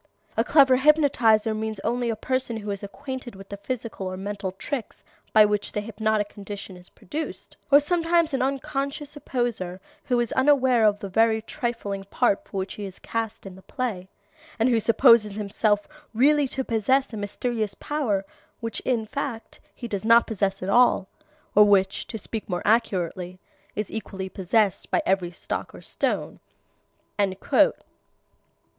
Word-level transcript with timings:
A 0.35 0.43
clever 0.43 0.77
hypnotizer 0.77 1.53
means 1.53 1.79
only 1.81 2.09
a 2.09 2.15
person 2.15 2.57
who 2.57 2.71
is 2.71 2.81
acquainted 2.81 3.35
with 3.35 3.49
the 3.49 3.57
physical 3.57 4.07
or 4.07 4.17
mental 4.17 4.51
tricks 4.53 5.03
by 5.31 5.45
which 5.45 5.73
the 5.73 5.79
hypnotic 5.81 6.27
condition 6.27 6.75
is 6.75 6.89
produced; 6.89 7.55
or 7.69 7.79
sometimes 7.79 8.33
an 8.33 8.41
unconscious 8.41 9.15
imposter 9.15 9.79
who 10.05 10.19
is 10.19 10.31
unaware 10.31 10.85
of 10.87 11.01
the 11.01 11.07
very 11.07 11.39
trifling 11.39 12.03
part 12.05 12.43
for 12.47 12.57
which 12.57 12.73
he 12.73 12.85
is 12.85 12.97
cast 12.97 13.45
in 13.45 13.53
the 13.53 13.61
play, 13.61 14.07
and 14.57 14.69
who 14.69 14.79
supposes 14.79 15.35
himself 15.35 15.87
really 16.15 16.47
to 16.47 16.63
possess 16.63 17.13
a 17.13 17.17
mysterious 17.17 17.75
power 17.75 18.25
which 18.59 18.79
in 18.79 19.05
fact 19.05 19.59
he 19.75 19.87
does 19.87 20.03
not 20.03 20.25
possess 20.25 20.63
at 20.63 20.69
all, 20.69 21.09
or 21.53 21.63
which, 21.63 22.07
to 22.07 22.17
speak 22.17 22.49
more 22.49 22.63
accurately, 22.65 23.39
is 23.75 23.91
equally 23.91 24.29
possessed 24.29 24.89
by 24.89 25.03
every 25.05 25.29
stock 25.29 25.75
or 25.75 25.81
stone." 25.83 26.39